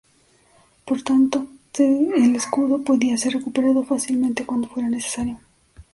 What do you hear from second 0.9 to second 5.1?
lo tanto, el escudo podía ser recuperado fácilmente cuando fuera